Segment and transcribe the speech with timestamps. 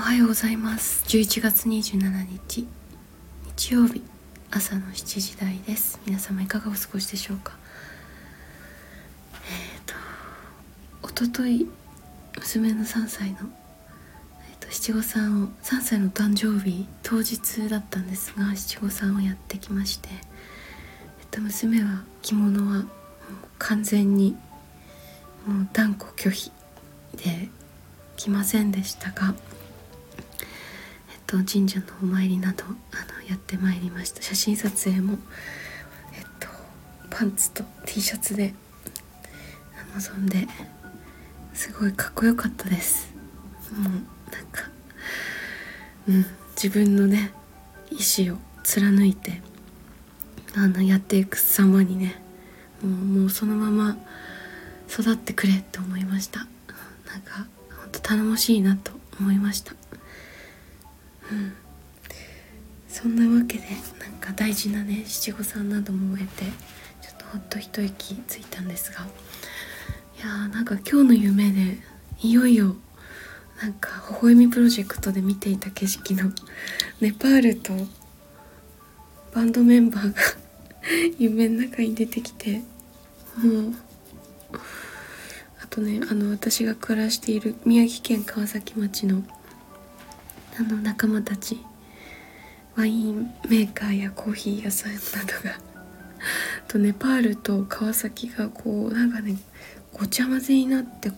[0.00, 1.04] おはようございます。
[1.08, 2.66] 11月27日
[3.58, 4.02] 日曜日
[4.50, 6.00] 朝の7時台です。
[6.06, 7.52] 皆様いかがお過ごしでしょうか？
[9.44, 9.94] えっ、ー、と
[11.02, 11.68] おととい
[12.38, 20.08] 娘の3歳の、えーと、七五三を3歳の誕生日当日だったんですが七五三をやってきまして、
[21.20, 22.84] え、ー、と、娘は着物はもう
[23.58, 24.34] 完全に
[25.46, 26.50] もう断固拒否
[27.18, 27.50] で
[28.16, 29.34] 来ませんでしたが
[31.30, 32.68] と神社のお参りなどあ
[33.22, 34.20] のやってまいりました。
[34.20, 35.16] 写真撮影も
[36.12, 36.48] えっと
[37.08, 38.52] パンツと T シャツで
[39.94, 40.48] 臨んで
[41.54, 43.14] すごいかっこよかったです。
[43.78, 43.92] もう
[44.32, 44.70] なんか
[46.08, 46.26] うん
[46.56, 47.30] 自分のね
[47.92, 49.40] 意志を貫いて
[50.56, 52.20] あのやっていく様にね
[52.82, 53.96] もうもうそのまま
[54.88, 56.40] 育ってくれって思いました。
[56.40, 57.46] なんか
[57.80, 58.90] ほんと頼もしいなと
[59.20, 59.74] 思いました。
[61.30, 61.52] うん。
[62.88, 63.64] そんなわけで
[64.00, 66.44] なんか大事なね七五三なども終えて
[67.00, 69.06] ちょっとほっと一息ついたんですが。
[70.18, 71.78] いやーなんか今日の夢で
[72.20, 72.76] いよいよ
[73.62, 76.30] なんか微笑みプロジェクトで見ていた景色の
[77.00, 77.72] ネパールと
[79.34, 80.20] バンドメンバーが
[81.18, 82.62] 夢の中に出てきて
[83.42, 83.74] もう
[85.62, 89.22] あとねあの私が暮らしている宮城県川崎町の
[90.58, 91.60] あの仲間たち
[92.76, 95.58] ワインメーカーやコーヒー屋さんなどが
[96.68, 99.36] とネパールと川崎がこうなんかね
[99.92, 101.12] ごちゃ混ぜになって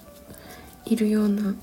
[0.87, 1.55] いるような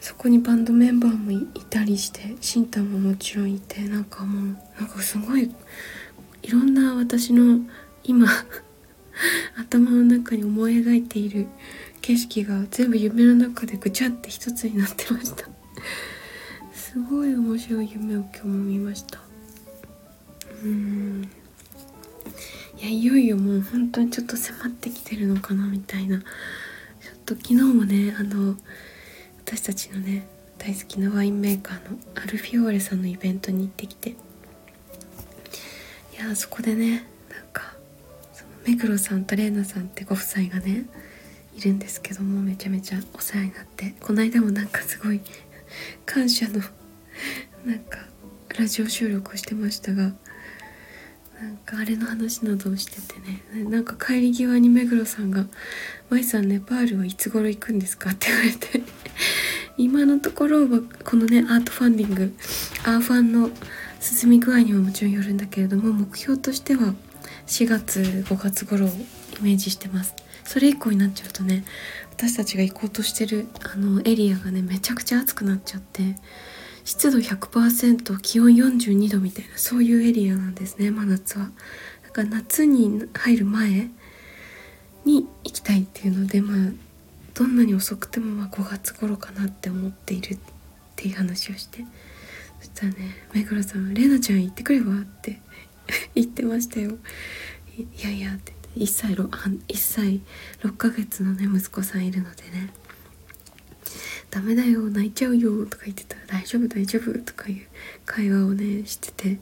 [0.00, 5.50] そこにバンドメンバーもいたりしてシンタももちろんいてなんかもうなんかすごい
[6.42, 7.60] いろんな私の
[8.02, 8.28] 今
[9.56, 11.46] 頭の中に思い描いている
[12.04, 15.48] 景色が全部夢の中でぐちゃって一つになってました。
[16.70, 19.20] すごい面白い夢を今日も見ました。
[20.62, 21.30] うん。
[22.78, 26.20] いやいよいよもう本当にちょっと迫ってきてるのかなみたいな。
[26.20, 26.26] ちょっ
[27.24, 28.54] と昨日もねあの
[29.46, 30.26] 私たちのね
[30.58, 34.10] 大好きなワインメーカーのアルフィオーレさんのイベントに行ってきて。
[34.10, 34.14] い
[36.18, 37.72] やそこでねなんか
[38.34, 40.84] その目黒さんと玲奈さんってご夫妻がね
[41.56, 45.20] いるんですけどもめちゃめちゃお世話になってこの間もなんかすごい
[46.04, 46.60] 感謝の
[47.64, 47.98] なんか
[48.58, 50.12] ラジオ収録をしてましたが
[51.40, 55.46] なんかあれの話などをしててねなんか帰り際に目黒さんが
[56.10, 58.82] 「舞さんネパールはいつ頃行くんですか?」って言われて
[59.76, 62.34] 今のところはこのねアートファンディング
[62.84, 63.50] アーファンの
[64.00, 66.94] 進み具合にももちろんよるんだけれども目標としては
[67.46, 71.64] 4月5月頃をイメージしてますそれ以降になっちゃうとね
[72.10, 76.16] 私たちが行こうとしてるあのエリアがねめちゃくちゃ暑くなっちゃって
[76.84, 81.50] 湿度100%気温42度みたいなそういうエリアなんですね真夏は。
[82.04, 83.90] だから夏に入る前
[85.04, 86.72] に行きたいっていうのでまあ
[87.34, 90.38] どんなに遅くてもまあ5月頃かなって思っているっ
[90.94, 91.84] ていう話をして
[92.60, 95.40] そしたらね目黒さん「玲奈ちゃん行ってくれば?」って
[96.14, 96.96] 言ってましたよ。
[97.76, 100.20] いやいやって1歳 ,1 歳
[100.60, 102.72] 6ヶ月のね息子さんいるのでね
[104.30, 106.16] 「ダメだよ泣いちゃうよ」とか言ってた。
[106.16, 107.66] ら「大丈夫大丈夫」とかいう
[108.04, 109.38] 会話をねしてて。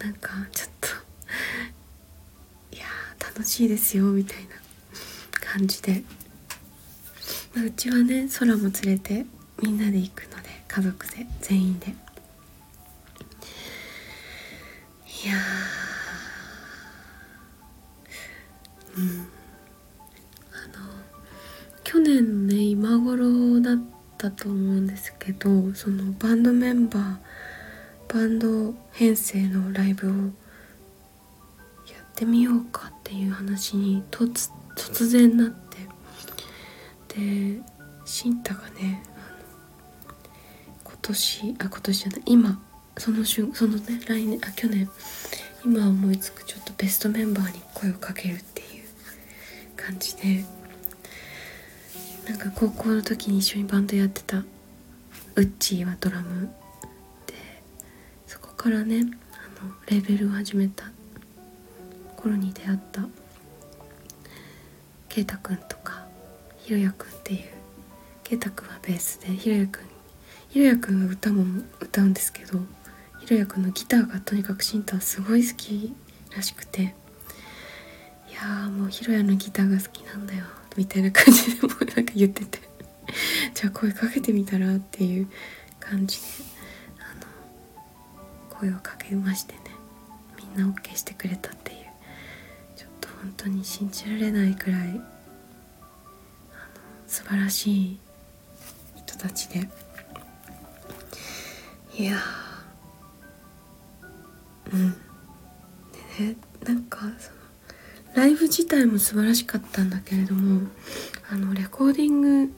[0.00, 0.88] なんかちょっと
[2.74, 2.86] いや
[3.20, 4.48] 楽しいですよみたいな
[5.38, 6.02] 感じで、
[7.54, 9.26] まあ、うちはね空も連れて
[9.62, 11.88] みんなで行くので家族で全員で。
[15.22, 15.34] いや
[18.96, 19.28] うん、
[20.52, 20.84] あの
[21.84, 23.82] 去年ね今頃だっ
[24.18, 27.16] たと思うんですけどそのバンドメンバー
[28.12, 30.30] バンド編成のライブをやっ
[32.14, 35.60] てみようかっていう話に突突然なって。
[37.08, 37.60] で
[38.04, 39.02] シンタがね
[40.84, 42.62] 今年あ今年じゃない今
[42.98, 44.88] その瞬そのね来年あ去年。
[45.62, 48.42] 今思いつくちょっとベストメンバーに声をかけるっ
[49.90, 50.44] 感じで。
[52.28, 54.44] なんか高校の時に一緒にバンドやってたウ
[55.36, 56.48] ッチーはドラム。
[57.26, 57.34] で
[58.26, 59.00] そこからね
[59.32, 60.84] あのレベルを始めた
[62.16, 63.08] 頃に出会った
[65.08, 66.04] 圭太くんとか
[66.58, 67.40] ひろやくんっていう
[68.22, 69.82] 圭太くんはベースでひろやくん
[70.50, 71.44] ひろやくんは歌も
[71.80, 72.60] 歌うんですけど
[73.18, 75.92] ひろやくんのギターがとにかくシンタはすごい好き
[76.36, 76.94] らしくて
[78.42, 80.44] やもうひろやのギターが好きなんだよ。
[80.76, 82.60] みたいな感じでもうなんか言ってて。
[83.54, 85.28] じゃあ声かけてみたらっていう
[85.78, 86.26] 感じで。
[86.98, 87.26] あの
[88.48, 89.60] 声をかけましてね。
[90.56, 91.78] みんな OK してくれたっていう。
[92.76, 95.00] ちょっと本当に信じられないくらいあの
[97.06, 98.00] 素晴らしい
[98.96, 99.68] 人たちで。
[101.98, 102.16] いや
[104.72, 104.92] うん。
[106.18, 107.39] でねなんかその
[108.14, 110.68] ライブ自体も素晴らしかったんだけれども
[111.30, 112.52] あのレコーディング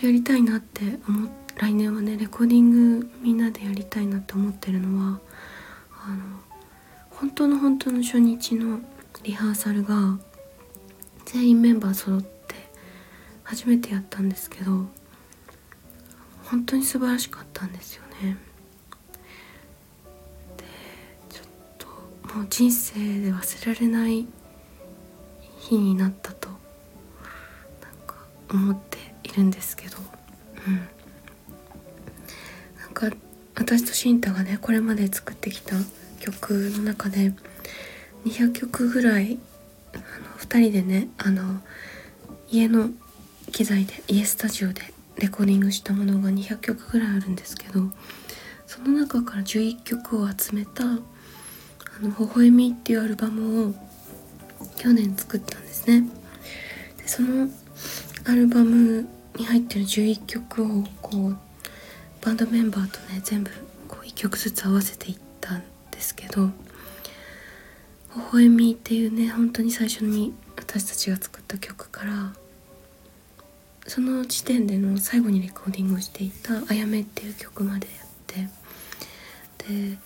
[0.00, 5.18] やりたいなって思っ来年はねレコーディングみんなでやりたいなって思ってるのは
[6.06, 6.22] あの
[7.10, 8.78] 本当の本当の初日の
[9.24, 10.18] リハーサルが
[11.24, 12.54] 全員メンバー揃って
[13.42, 14.86] 初めてやったんですけど
[16.44, 18.36] 本当に素晴らしかったんですよね。
[20.56, 20.64] で
[21.28, 21.46] ちょっ
[21.76, 21.86] と
[22.36, 24.26] もう人生で忘れられない
[25.68, 26.58] 日になったとなん
[28.06, 28.16] か
[28.50, 29.96] 思っているんですけど
[30.66, 30.76] うん。
[32.80, 33.16] なんか
[33.54, 35.74] 私とシンタがねこれまで作ってきた
[36.20, 37.32] 曲の中で
[38.24, 39.38] 200曲ぐらい
[39.94, 40.02] あの
[40.38, 41.60] 2人でねあの
[42.50, 42.90] 家の
[43.52, 44.82] 機材で家スタジオで
[45.16, 47.90] レコーディングしたものが200曲ぐらいあるんですけど
[48.66, 50.98] その中から11曲を集めた「あ
[52.00, 53.87] の微笑み」っていうアルバムを
[54.76, 56.08] 去年作ったんですね。
[56.98, 57.48] でその
[58.24, 61.36] アルバムに入ってる11曲をこう
[62.24, 63.50] バンドメンバーとね全部
[63.86, 66.46] こう1曲ずつ合わせていったんですけど
[68.14, 72.34] 「微笑み」っていうね本当に最初に私たちが作った曲から
[73.86, 78.48] その時点での最後にレコーディングをしていた「あやめ」っていう曲までやって
[79.72, 79.98] で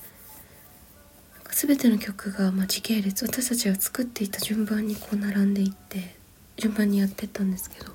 [1.55, 6.17] 全ての曲がまあ時系列私たちが作っていた順番にこう並んでいって
[6.57, 7.93] 順番にやってったんですけど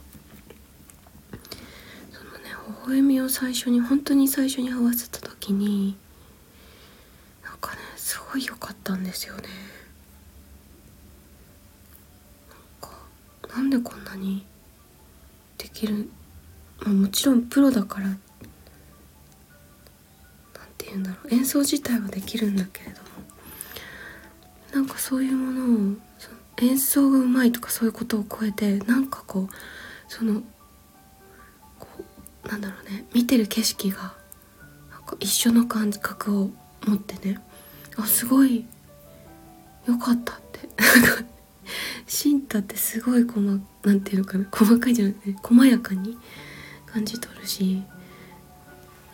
[2.11, 2.51] そのね
[2.85, 5.97] 微笑みを最初に本当に最初に合わせた時に
[7.43, 9.41] なんかねすごい良かったんですよね。
[12.81, 12.95] なんか
[13.55, 14.45] なんでこんなに
[15.57, 16.09] できる、
[16.79, 18.17] まあ、もちろんプロだからなん
[20.77, 23.06] て言うんだろう演奏自体はできるんだけれど
[24.77, 25.95] なんかそういうものを
[26.61, 29.49] 演奏がうまいとかそういうことを超えてなんかこう
[30.07, 30.43] その
[31.79, 31.87] こ
[32.45, 34.13] うなんだろうね見てる景色が
[34.91, 36.51] なんか一緒の感覚を
[36.85, 37.39] 持ってね
[37.95, 38.65] あすごい
[39.87, 40.69] よかったって。
[40.77, 41.23] なんか
[42.05, 43.55] シンタってすごい細な
[43.93, 46.15] んていうのかな細かいじゃなくて細やかに
[46.85, 47.81] 感じ取るし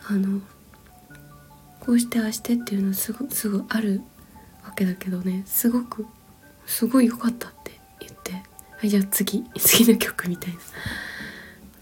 [0.06, 0.40] あの
[1.80, 4.02] こうしてああしてっていうのすごすぐある
[4.74, 6.06] けだけどねすごく
[6.66, 8.40] すごい良かったって言っては
[8.84, 10.58] いじゃあ次 次の曲みたいな。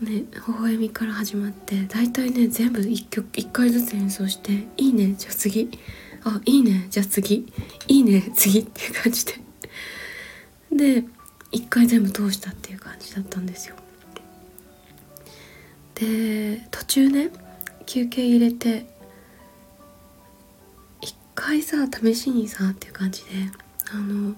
[0.09, 5.71] ね微笑みから始まって大体ね全部1曲1回ずつ演奏していいねじゃあ次。
[6.25, 7.53] あいいねじゃあ次。
[7.89, 9.33] いいね次っていう感じで。
[10.73, 11.05] で
[11.53, 13.77] 1回全部通したっていう感じだったんですよ。
[15.95, 17.31] で途中ね
[17.87, 18.87] 休憩入れて
[21.45, 23.31] 回さ試しにさっていう感じで
[23.93, 24.37] あの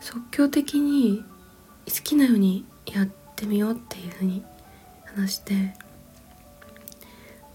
[0.00, 1.24] 即興的に
[1.88, 4.44] 好きなようにやってみようっていうふうに
[5.06, 5.54] 話して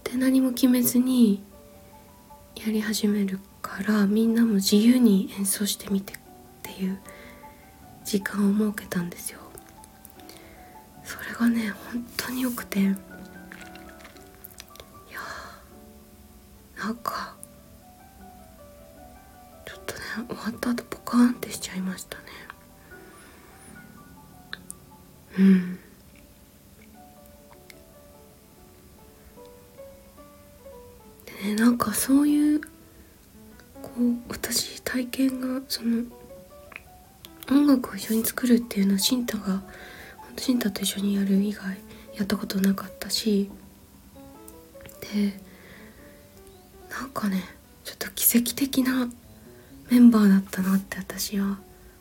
[0.02, 1.44] で何も決めずに
[2.56, 6.16] やり始めるからみんなも自由に演奏してみてっ
[6.64, 6.98] ていう
[8.04, 9.38] 時間を設けたんですよ。
[11.04, 12.80] それがね本当によくて。
[12.80, 12.92] いや
[16.76, 17.36] なんか
[20.28, 22.24] 終わった後ポカーンってしちゃいましたね。
[25.38, 25.78] うん。
[31.26, 36.04] でねなんかそういうこう私体験がその
[37.50, 39.62] 音楽を一緒に作るっていうのはシンタが
[40.36, 41.78] シンタと一緒にやる以外
[42.14, 43.50] やったことなかったし。
[45.00, 45.38] で
[46.90, 47.42] なんかね
[47.84, 49.10] ちょっと奇跡的な
[49.92, 51.58] メンバーだったなって私は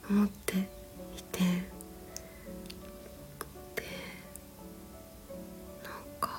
[0.10, 0.60] 思ってい
[1.30, 1.42] て。
[1.42, 1.46] で
[5.84, 6.30] なんか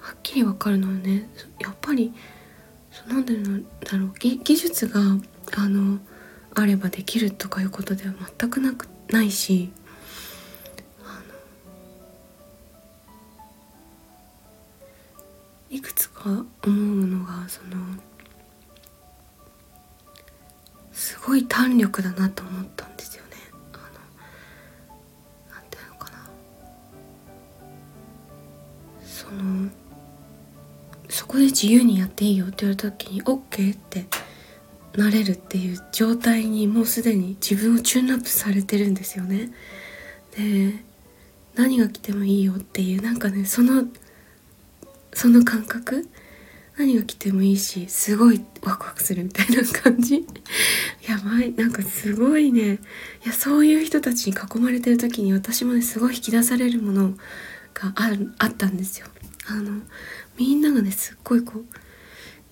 [0.00, 1.30] はっきりわかるのはね。
[1.60, 2.12] やっぱり
[3.08, 3.36] なんで
[3.86, 5.00] だろう技術が
[5.56, 5.98] あの
[6.54, 9.70] あればできるとかいうことでは全くなくないし
[15.70, 16.70] いくつか思う
[17.06, 17.77] のがその
[21.38, 23.30] い胆力だなと思ったんですよね。
[23.72, 23.82] あの
[25.54, 26.30] なんていうのかな。
[29.04, 29.70] その
[31.08, 34.06] そこで自由にやっていいよって言われた時に OK って
[34.96, 39.50] なれるっていう状態にもうすでに自分をチューンアップされてるんですよね。
[40.36, 40.74] で
[41.54, 43.84] 何が来てもいいよっていうなんかねその
[45.12, 46.08] その感覚
[46.78, 50.24] 何が来てもいいしすごいワクワクするみたいな感じ。
[51.08, 51.52] やばい。
[51.54, 52.74] なんかすごいね。
[52.74, 52.78] い
[53.26, 57.14] やそういう人たちに囲まれてる時に私もねすごい引き出されるもの
[57.74, 59.08] があるあったんですよ。
[59.48, 59.80] あの
[60.38, 61.64] みんながねすっごいこう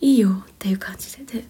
[0.00, 1.40] いいよっていう感じで。
[1.40, 1.44] で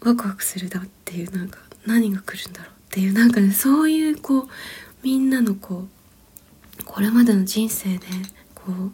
[0.00, 3.12] ワクワクするだっていうなんか何が来るんだろうっていう。
[3.12, 4.48] なんかねそういうこう
[5.02, 5.88] みんなのこ
[6.80, 8.06] うこれまでの人生で
[8.54, 8.92] こう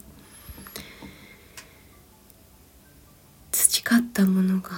[3.85, 4.71] 培ったものが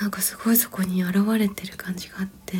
[0.00, 2.56] なんかすごいそこに現れてる感じがあって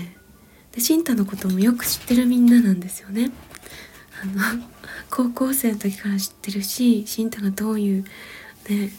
[0.72, 3.30] でシンタのこともよく知ってるみんななんですよね。
[4.22, 4.62] あの
[5.10, 8.04] 高校生の時から知ってるしシンタがどういう
[8.68, 8.92] ね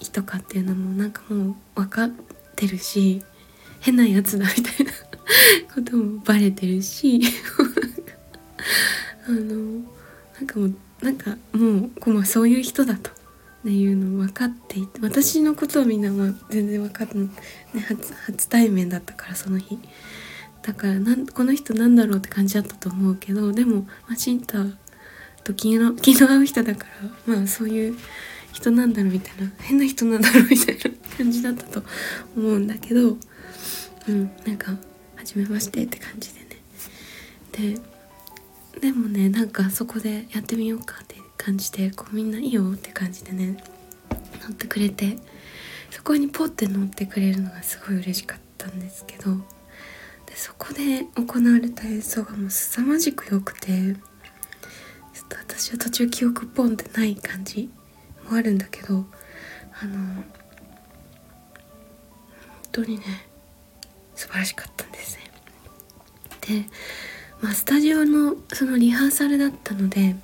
[0.00, 2.10] 人かっていうのもなんかもう分かっ
[2.54, 3.22] てるし
[3.80, 4.92] 変なやつだみたいな
[5.74, 7.20] こともバレてるし
[9.28, 9.84] あの
[10.36, 13.10] なんかもうなんかもうこうそういう人だと
[13.66, 17.18] っていうの分かっていて私のことはみんなま全然分かんない、
[17.74, 19.80] ね、初初対面だったからその日。
[20.62, 24.64] だからなんこの人なんだろうって感じだったと思うけどでも、まあ、シンタ
[25.42, 26.86] と気の 気の合う人だか
[27.26, 27.96] らまあそういう
[28.52, 29.50] 人なんだろうみたいな。
[29.58, 31.82] 変な人なんだろうみたいな感じだったと
[32.36, 33.16] 思うんだけど
[34.06, 34.76] うんなんか
[35.16, 36.40] 「初めまして」って感じで
[37.64, 37.74] ね。
[38.76, 43.56] ででもねなんかそこでやってみようかって感じでこうみんないいよって感じでね
[44.42, 45.16] 乗ってくれて
[45.92, 49.36] そこにポッて乗ってくれるのがすごい嬉しかったんですけど
[50.26, 53.94] でそこで行われた演奏がもう凄まじく良くてちょっ
[55.28, 57.70] と私は途中記憶ポンってない感じ
[58.28, 59.04] もあるんだけど
[59.80, 60.24] あの本
[62.72, 63.04] 当にね
[64.16, 65.30] 素晴らしかったんですね。
[66.40, 66.64] で、
[67.40, 70.16] まあ、スタジオのそのリハーサルだったので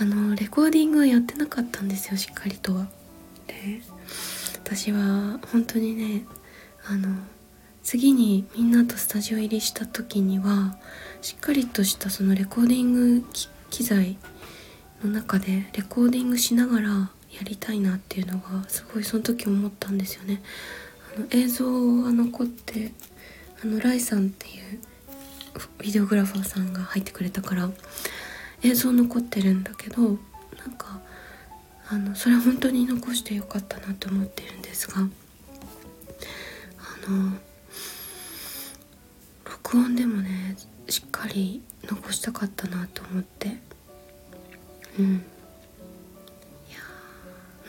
[0.00, 2.88] あのレコーディングはやってなかったんですよしっかりとは。
[3.46, 3.80] で
[4.54, 6.24] 私は本当にね
[6.86, 7.08] あの
[7.82, 10.76] 次にみんなとスタジオ入りした時には
[11.22, 13.26] しっかりとしたそのレコーディング
[13.70, 14.18] 機材
[15.02, 17.10] の中でレコーディングしながらや
[17.44, 20.42] りたいなっていうのがすごいその時思ったんですよね。
[21.16, 22.92] あの映像が残って
[23.62, 24.80] あのライさんっていう
[25.78, 27.70] ビデオグラファーさんが入ってくれたから
[28.62, 30.16] 映像残ってるんだけどなん
[30.76, 31.00] か
[31.90, 35.00] あのそれ本当に残してよかったなと思ってるんですがあ
[37.10, 37.32] の
[39.44, 40.56] 録音でもね
[40.88, 43.56] しっかり残したかったなと思って
[44.98, 45.14] うん。
[45.14, 45.18] い
[46.72, 46.78] や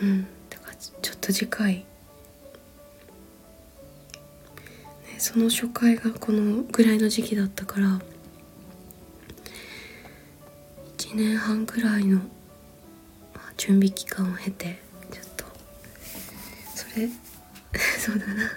[0.01, 0.23] うん。
[0.49, 1.85] だからちょっと次回、
[5.17, 7.99] その初回がこのぐらいの時期だったから
[11.09, 12.19] 1年半くらいの
[13.57, 15.45] 準備期間を経てちょっと
[16.75, 17.09] それ
[17.97, 18.51] そうだな。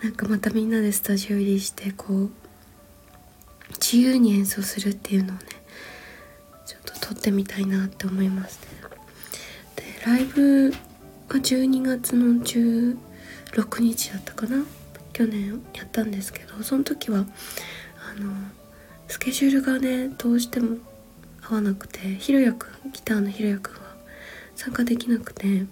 [0.00, 2.30] なんかまたみんなでスタジオ入りしてこう
[3.72, 5.42] 自由に演奏するっていうのをね
[6.64, 8.60] ちょっと撮ってみたいなって思います。
[8.60, 8.68] ね
[9.74, 10.76] でライブは
[11.38, 12.96] 12月の16
[13.80, 14.64] 日だったかな？
[15.12, 18.32] 去年やったんですけどその時はあの
[19.08, 20.76] スケジュールがねどうしても
[21.48, 23.80] 合わなくてひろやくんギターのひろやくんは
[24.54, 25.66] 参加できなくて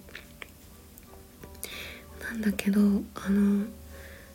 [2.21, 2.81] なんだけど
[3.15, 3.65] あの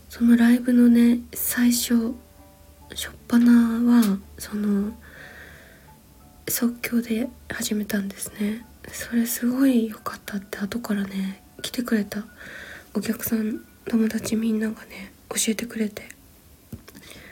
[0.09, 2.15] そのライブのね最初
[2.91, 4.93] 初っ端はその
[6.49, 8.65] 即興で始めたんですね。
[8.93, 12.25] それすごい良かったって後からね来てくれた
[12.95, 16.03] お客さん友達みんながね教えてくれて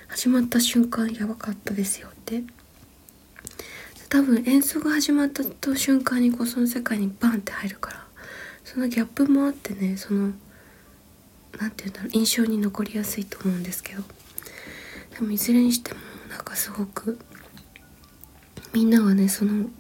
[0.09, 2.43] 始まった瞬間やばかったですよって。
[4.13, 5.43] 多分演奏が始まった
[5.75, 8.07] 瞬間にこうその世界にバンって入るから
[8.63, 10.33] そのギャップもあってねその
[11.59, 14.03] 何て言うんだろう印象に残りやすいと思うんですけど
[15.19, 17.19] でもいずれにしてもなんかすごく
[18.75, 19.71] みんながねその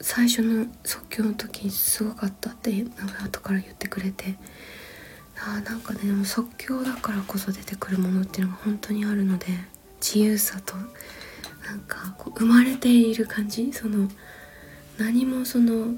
[0.00, 4.36] 最初の即興の時すごかったってなんか後から言ってくれて
[5.46, 9.48] あなんかねでも即興だからこそ出てくるものっていうのが本当にあるので
[10.00, 10.76] 自由さと
[11.64, 13.72] なんかこう生まれている感じ？
[13.72, 14.08] その
[14.98, 15.94] 何もその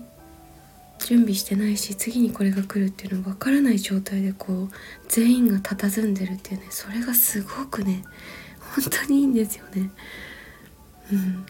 [0.99, 4.69] 準備してないし次にこれが来るっていうの分からない状態でこう
[5.09, 8.03] 全員が佇んでるっていうねそれがすごくね
[8.75, 9.91] 本当にいいんですよね。
[11.13, 11.47] うん、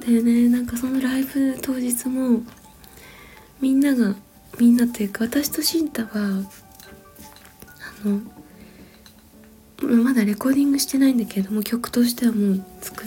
[0.00, 2.42] でねなんかそのライブ当日も
[3.60, 4.14] みんなが
[4.58, 6.18] みんなというか私とシンタはあ
[8.08, 8.20] の
[9.86, 13.04] まだレコーディングしてないんだけれども曲としてはもう作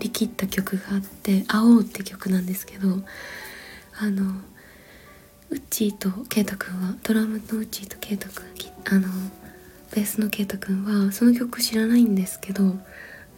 [0.00, 3.02] りきった曲があって「青って曲なんですけど
[3.98, 4.34] あの
[5.50, 8.46] ウッチーとケイタくんはドラムのウッチーとケイタくん
[8.86, 9.08] あの
[9.94, 12.76] ベースのケイタくんはその曲知らないんですけど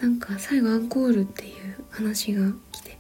[0.01, 1.53] なんか最後アンコールっていう
[1.91, 2.99] 話が来て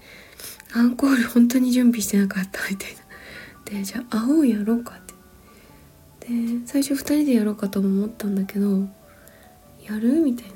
[0.72, 3.02] アンコール本当に準備してなかったみたいな。
[3.78, 5.00] でじゃあ青やろうかっ
[6.20, 6.28] て。
[6.28, 8.88] で最初2人でやろうかとも思ったんだけど
[9.86, 10.20] やる？
[10.20, 10.54] みたいな。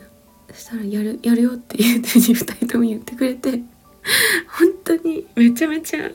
[0.53, 3.63] そしたらやるやるよっていうふうに2人とも言ってくれて本
[4.85, 6.11] 当にめちゃめちゃ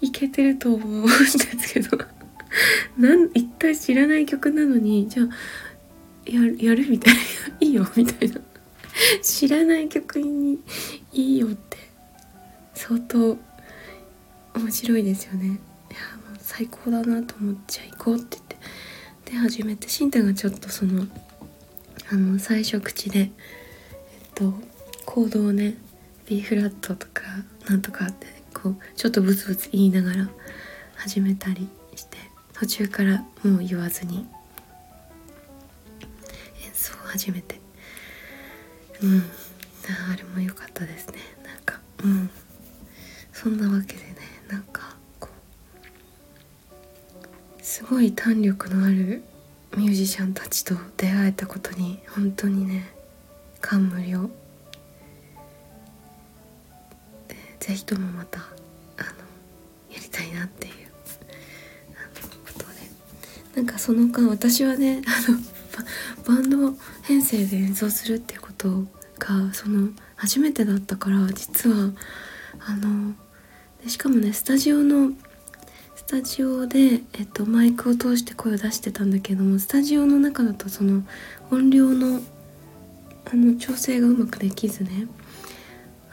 [0.00, 1.98] イケてると思うんですけど。
[2.96, 5.26] なん一体知らない曲なのにじゃあ
[6.24, 7.20] ややるみたいな
[7.60, 8.40] 「いいよ」みたいな。
[9.22, 10.60] 知らない曲に
[11.12, 11.76] 「いいよ」って
[12.74, 13.36] 相当
[14.54, 15.46] 面白いですよね。
[15.46, 15.56] いやも
[16.34, 18.56] う最高だなと思っちゃ行こうって言って。
[19.32, 21.06] で始めてしんたがちょっとその
[22.10, 23.30] あの最初口でえっ
[24.34, 24.52] と
[25.04, 25.76] コードをね
[26.26, 27.22] B フラットとか
[27.68, 30.28] なんとかってこうちょっとブツブツ言いながら
[30.96, 32.18] 始めたりして
[32.52, 34.26] 途中からもう言わずに
[36.64, 37.60] 演奏を始めて。
[39.02, 39.22] うん。
[40.10, 41.18] あれも良かったですね。
[41.44, 42.30] なんかうん。
[43.32, 44.14] そんなわけでね
[44.48, 45.28] なんかこ
[46.80, 49.22] うすごい弾力のある
[49.76, 52.92] ミュージシャンたちと出会えたことに本当にね
[53.60, 54.30] 感無量。
[57.60, 58.48] 是非ともまたあの
[59.90, 60.72] やりたいなっていう
[62.46, 62.64] ことで。
[63.56, 65.38] なんかその間私はねあの
[66.26, 68.84] バンド編成で演奏するっていうこと
[69.18, 71.90] がその初めてだったから実は
[72.60, 73.14] あの
[73.82, 75.12] でしかもねスタジオの
[76.06, 81.02] スタジオで、えっと、マイクを通して声を出してたんだけどもスタジオの中だとその
[81.50, 82.20] 音量の
[83.24, 85.06] あの調整がうまくできずね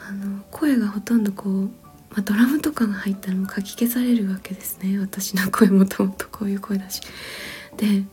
[0.00, 4.98] あの声がほとんどこう、まあ、ドラムとかが入ったらもうかき消されるわけですね。
[4.98, 7.02] 私の声もともとこういう声だし。
[7.76, 8.04] で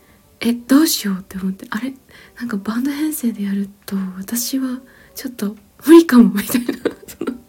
[0.42, 1.94] えどうしようって思ってあれ？
[2.38, 4.80] なんかバンド編成でやると私は
[5.16, 5.56] ちょっと
[5.88, 6.74] 無理かもみたいな。
[7.08, 7.40] その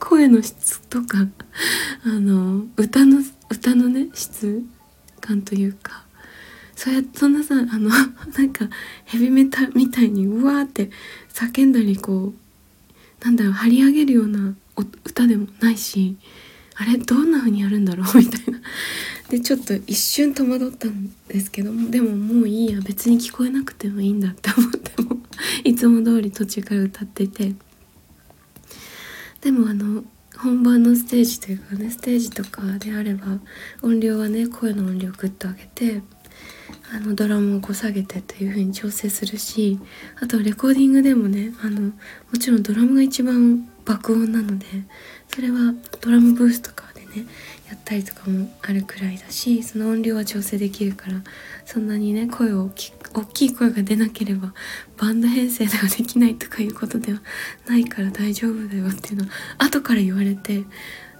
[0.00, 1.18] 声の質とか
[2.04, 4.62] あの歌の歌のね質
[5.20, 6.04] 感というか
[6.76, 7.88] そうやそんなさあの
[8.36, 8.68] なんか
[9.04, 10.90] ヘビメタみたいにうわーって
[11.32, 16.16] 叫んだりこうなんだろう張り上げるような歌でもないし
[16.76, 18.60] あれどんな風にやるんだろう みたいな。
[19.30, 25.18] でちょっと一瞬戸惑ったんですけどもでももういいや別に聞こえなくてもいいんだって思っても
[25.64, 27.54] いつも通り途中から歌ってて。
[29.40, 30.04] でもあの
[30.38, 33.38] 本番のステージというかねステージとかであれば
[33.82, 36.02] 音量はね声の音量をグッと上げて
[36.92, 39.78] あのドラムをこう下げてという風に調整するし
[40.20, 41.92] あとレコーディングでもねあのも
[42.38, 44.66] ちろんドラムが一番爆音なので
[45.28, 47.26] それはドラムブースとかでね
[47.68, 51.22] やったりとかもあるくらいだしその音量は調整できるから
[51.64, 52.70] そんなにね声を
[53.14, 54.52] 大きい声が出なければ
[54.98, 57.20] バンド編成ではできないとかいうことでは
[57.66, 60.64] ないから大丈夫だよっていうのは後から言われて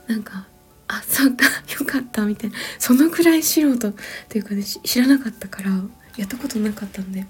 [0.06, 0.46] なんか
[0.86, 3.94] あそうかよかったみたいなそのくらい素人っ
[4.28, 5.70] ていうかね知らなかったから
[6.16, 7.26] やったことなかったんで。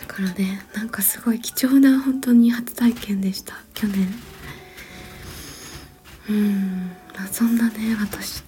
[0.00, 4.12] だからねなんかすごい貴重な本当に初体験でした去年。
[6.28, 6.90] うん
[7.30, 8.42] そんなね私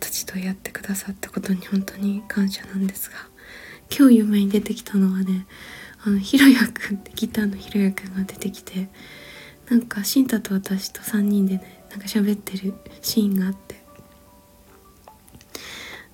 [0.00, 3.16] たちとやってくださったことに本当に感謝なんですが
[3.96, 5.46] 今日夢に出てきたのはね
[6.04, 8.88] あのひろやくんってギターのひろやくんが出てきて
[9.68, 13.80] なんかシンタと私と3人でねなんか喋ってるシーンがあって。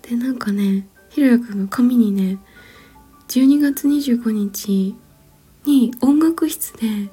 [0.08, 2.38] でなんかねひろやくんが紙にね
[3.28, 4.96] 12月25日
[5.64, 7.10] に音楽室で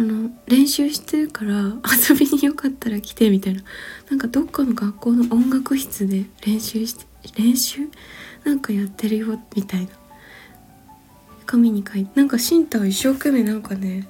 [0.00, 1.74] あの練習してるから
[2.08, 3.62] 遊びによかったら来てみたいな。
[4.08, 7.04] なんかどっかの学校の音楽室で練習して
[7.36, 7.90] 練習？
[8.42, 9.88] なんかやってるよみたいな。
[11.44, 12.18] 紙に書いて。
[12.18, 14.08] なんかシンタは一生懸命なんかね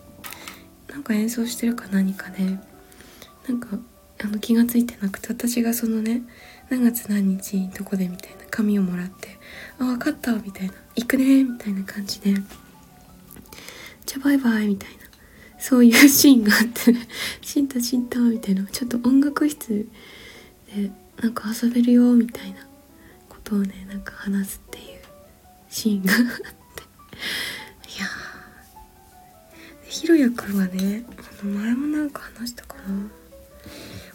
[0.88, 2.62] なんか演奏してるか何かで、ね、
[3.48, 3.76] なんか
[4.22, 6.22] あの気が付いてなくて私がそのね
[6.68, 9.40] 何月何日どこでみたいな紙をもらって
[9.80, 12.34] 「あ分かった」みたいな「行くね」みたいな感じで
[14.06, 15.09] 「じゃあバイバイ」みたいな。
[15.60, 16.94] そういうシーンがあって
[17.42, 18.64] 「しんたしんた」みたいな。
[18.64, 19.86] ちょっと音楽室
[20.74, 22.66] でなんか遊べるよみたいな
[23.28, 24.84] ことをねなんか話すっていう
[25.68, 26.24] シーンがあって。
[27.96, 28.06] いや
[29.84, 31.04] ひろやくんはね
[31.42, 33.10] あの前もなんか話したかな。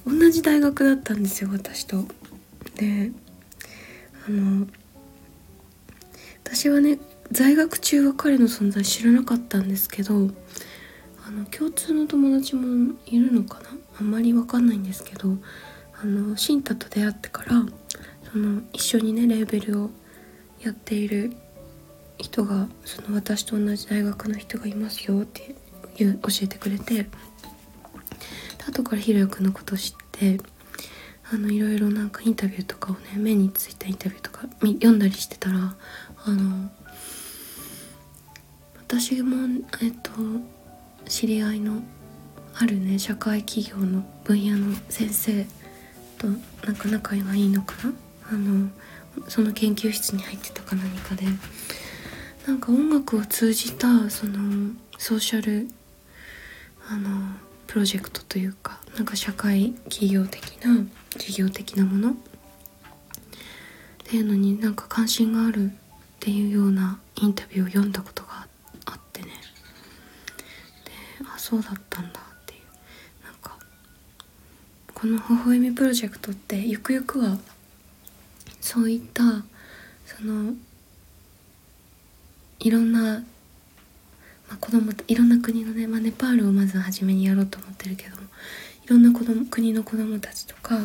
[0.07, 2.05] 同じ大学だったんですよ私と。
[2.75, 3.11] で
[4.27, 4.67] あの
[6.43, 6.97] 私はね
[7.31, 10.31] 在学中は彼の存在知らなかったんですけど
[11.27, 13.69] あの共通の友達もいるのかな？
[13.99, 15.29] あんまり分かんないんですけど
[15.99, 17.63] あのシンタと出会ってから
[18.31, 19.89] その一緒にねレーベルを
[20.61, 21.35] やっている
[22.17, 25.55] 人がその私と同じ大学の人がいますよって
[25.97, 26.07] 教
[26.41, 27.07] えてくれて
[28.67, 30.39] 後からひろやくんのこと知って
[31.31, 35.75] あのいろいろなんかインタビューとかをね目についたインタビューとか読んだりしてたら
[36.25, 36.69] あの
[38.87, 40.11] 私もえっと
[41.07, 41.83] 知り合いの
[42.55, 45.45] あるね社会企業の分野の先生
[46.17, 46.27] と
[46.65, 47.93] なんか仲がいいのかな？
[48.31, 48.69] あの
[49.27, 51.25] その研究室に入ってたか何かで。
[52.47, 55.67] なんか音楽を通じたそのソーシャル
[56.87, 57.09] あの
[57.65, 60.85] プロジェクトというかなんか社会企業的な
[61.17, 62.11] 事業的なもの？
[62.11, 62.13] っ
[64.03, 65.75] ていうのになんか関心があるっ
[66.19, 68.23] ていうようなインタビューを読んだこと
[71.45, 73.23] そうだったんだっていう。
[73.23, 73.55] なんか
[74.95, 77.37] この「微笑みプロジェクト」ってゆくゆくは
[78.59, 79.45] そういった
[80.07, 80.55] その
[82.57, 83.23] いろんな
[84.47, 88.23] まあ、子供いろんな国のね、まあ、ネパールをまず初めにやろうと思ってるけども
[88.85, 90.79] いろんな子供国の子供たちとか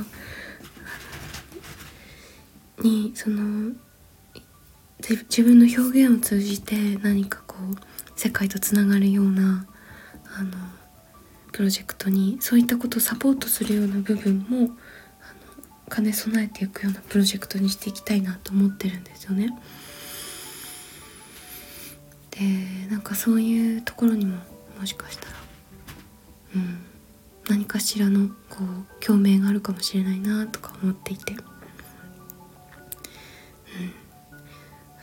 [2.82, 3.72] にその
[5.02, 9.66] 自分の表現を通じて何かこう世界とつながるような
[10.36, 10.50] あの
[11.52, 14.70] プロジェクトにそういったことをサポートするような部分も
[15.90, 19.48] 兼ね備えていくようなプロジェクトにしていきたいなと思ってるんですよね。
[22.30, 24.36] でなんかそういうところにも
[24.78, 25.32] もしかしたら、
[26.56, 26.78] うん、
[27.48, 31.38] 何かしらのこう共鳴があるかもしれないなとか思っていて、うん、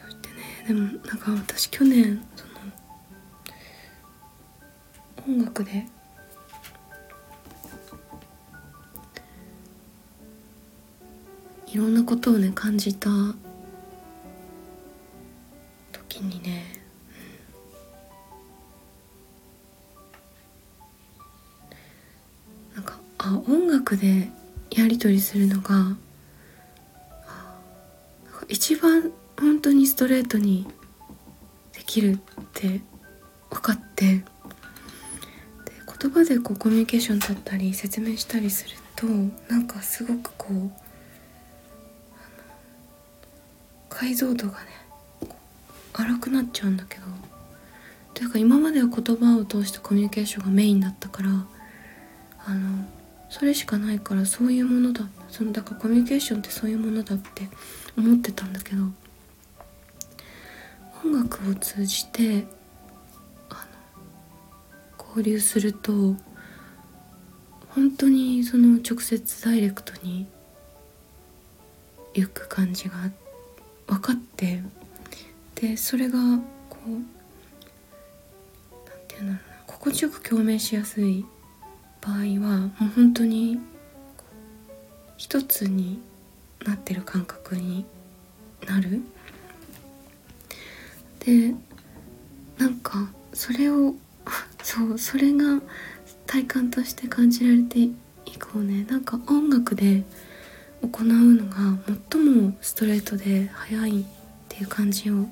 [0.05, 2.46] そしてねでもなんか私去年そ
[5.27, 5.85] 音楽で。
[11.67, 13.09] いろんなことをね感じた。
[15.91, 16.63] 時にね。
[22.73, 24.29] なんかあ音楽で
[24.71, 25.97] やり取りするのが
[28.47, 30.65] 一番本当にストレートに
[31.73, 32.19] できる
[36.57, 39.05] コミュニケーション取ったり説明したりすると
[39.49, 40.71] なんかすごくこう
[43.89, 44.67] 解像度がね
[45.93, 47.03] 荒くなっちゃうんだけど
[48.13, 51.29] というか今までは言葉を通してコミュニケーションがメインだったから
[52.45, 52.85] あの
[53.29, 57.49] それしかないからそういうものだそのだからコミュニケーションってそういうものだって
[57.97, 58.83] 思ってたんだけど
[61.03, 62.45] 音楽を通じて
[65.17, 66.15] 交流すると
[67.77, 70.25] 本当にその直接ダイレクトに
[72.15, 72.95] 行く感じが
[73.85, 74.63] 分かって
[75.53, 76.17] でそれが
[76.71, 77.01] こう何
[79.07, 81.23] て言うんだろうな心地よく共鳴しやすい
[82.01, 83.59] 場合はもう本当に
[85.17, 85.99] 一つに
[86.65, 87.85] なってる感覚に
[88.65, 89.03] なる。
[91.19, 91.53] で
[92.57, 93.93] なんかそれを
[94.63, 95.61] そうそれが
[96.27, 98.85] 体感として感じられて以降ね。
[98.89, 100.03] なんか音楽で
[100.81, 101.55] 行うのが
[102.11, 104.05] 最もストレートで速いっ
[104.49, 105.25] ていう感じを持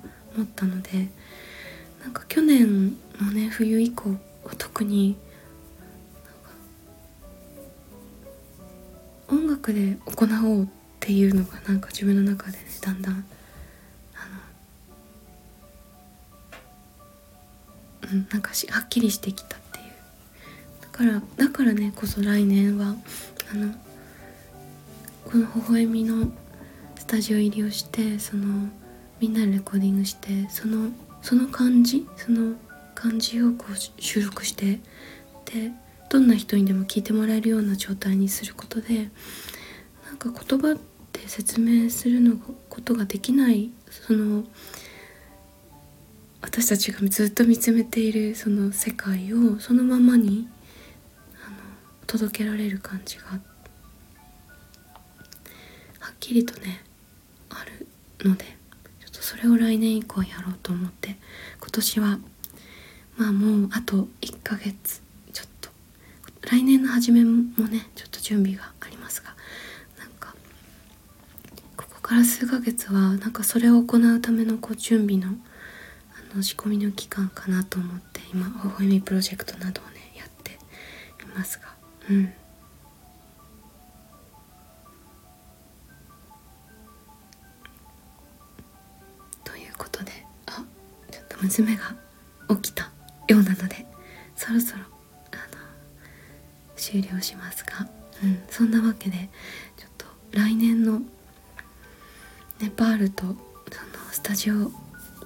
[0.44, 1.10] ったので
[2.02, 5.18] なんか去年のね冬以降は特に
[9.28, 10.68] 音楽で行おうっ
[11.00, 13.26] ていうのがなんか自分の中でねだんだん
[14.16, 14.28] あ
[18.06, 19.65] のうんなんかしはっきりしてきた。
[20.96, 22.96] からだからねこそ来年は
[23.52, 23.74] あの
[25.26, 26.32] この微笑みの
[26.96, 28.70] スタジオ入りをしてその
[29.20, 32.56] みんなでレコーディングしてそのその感じその
[32.94, 34.80] 感じをこう収録して
[35.44, 35.74] で
[36.10, 39.10] どんな人にでも聞いてもらえるような状態にすることで
[40.06, 40.76] なんか言葉
[41.12, 42.38] で説明するの
[42.70, 44.46] ことができないその
[46.42, 50.48] 私たちがずっと見つめているその世界をそのままに
[52.08, 53.40] 届けられる感じがは
[56.12, 56.82] っきりとね
[57.50, 57.88] ある
[58.30, 61.18] のでちょっとそれを来年以降やろうと思って
[61.60, 62.20] 今年は
[63.18, 65.02] まあもうあと1ヶ月
[65.34, 65.70] ちょっと
[66.50, 69.36] 来年の初めもねちょっと準備がありますが
[70.00, 70.36] なんか
[71.78, 75.30] ここから数ヶ月はなんかそれを行うためのこう準備の
[76.34, 80.56] あの仕込みの期間かなと思って今微笑みプロジェクトなどをねやってい
[81.36, 81.75] ますが
[82.10, 82.34] うん。
[89.44, 90.12] ということで
[90.46, 90.64] あ
[91.12, 91.96] ちょっと娘が
[92.50, 92.92] 起きた
[93.28, 93.86] ようなので
[94.36, 94.84] そろそろ
[95.32, 95.62] あの
[96.76, 97.88] 終了しますが、
[98.24, 99.30] うん、そんなわけで
[99.78, 101.02] ちょっと来年の
[102.62, 103.36] ネパールとその
[104.12, 104.72] スタジオ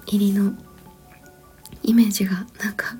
[0.06, 0.54] 入りの
[1.82, 2.96] イメージがなんか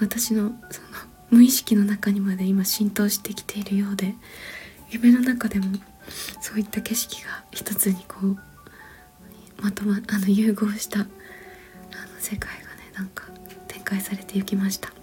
[0.00, 0.88] 私のその
[1.30, 4.14] 無意識の中にまで今浸透してきているようで
[4.90, 5.66] 夢の中でも
[6.40, 8.38] そういった景色が一つにこう
[9.60, 11.08] まとまあの融合したあの
[12.18, 13.24] 世界がねなんか
[13.68, 14.88] 展開されていきました。
[14.88, 14.94] は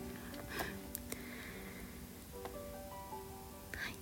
[3.90, 3.94] い、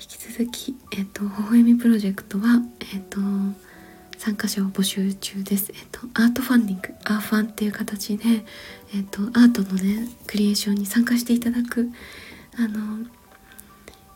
[0.00, 3.18] 引き続き、えっ、と、微笑みプロジェクトは、えっ、と、
[4.18, 5.72] 参加者を募集中です。
[5.74, 8.24] えっ、と、アートファンディング、アーファンっていう形で、
[8.94, 11.88] えっ、と、アートのね、クリエーションに参加していただく、
[12.56, 13.06] あの、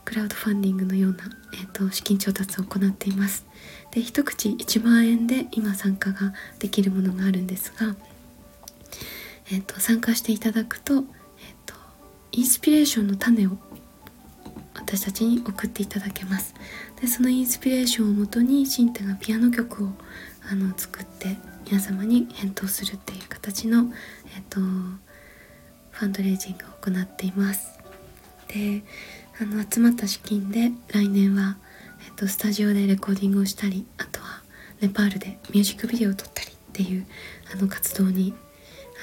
[0.05, 1.19] クラウドファンディングのような、
[1.61, 3.47] えっ、と、資金調達を行っています。
[3.93, 7.95] で一口1万円で今参加ができるものがあるんですが、
[9.53, 11.03] えーと、参加していただくと,、えー
[11.67, 11.75] と、
[12.33, 13.59] インスピレーションの種を
[14.75, 16.55] 私たちに送っていただけます
[17.01, 19.89] でそのインスピレーションをもとにシンタがピアノ曲を
[20.51, 23.93] あの作って皆様に返答するっていう形の、
[24.35, 27.79] えーと、ファンドレイジングを行っています
[28.49, 28.83] で
[29.41, 31.57] あの集まった資金で来年は
[32.05, 34.43] えっと、スタジオでレコーディングをしたりあとは
[34.81, 37.07] ネパールでミュージックビデオを撮ったりっていう
[37.55, 38.35] あの活動に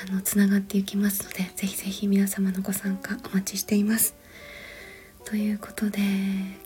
[0.07, 4.18] あのつながっていきますのでぜひぜひ皆様のご参加お待ちしています。
[5.29, 5.99] ということで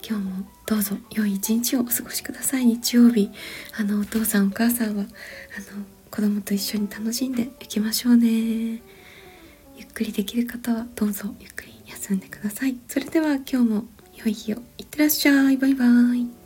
[0.07, 2.65] 今日もどうぞ良い一日をお過ごしください。
[2.65, 3.29] 日曜日
[3.77, 8.29] あのお父さんお母さんはあの子供と一緒に楽しんでいきましょうね。
[8.29, 8.79] ゆ
[9.83, 12.77] っくりできる方はどうぞゆっくり休んでください。
[12.87, 13.83] それでは今日も
[14.15, 14.57] 良い日を。
[14.77, 15.57] いってらっしゃい。
[15.57, 16.42] バイバイ。